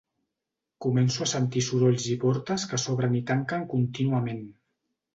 [0.85, 4.47] Començo a sentir sorolls i portes que s’obren i tanquen contínuament.